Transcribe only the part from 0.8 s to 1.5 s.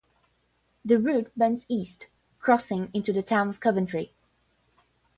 The route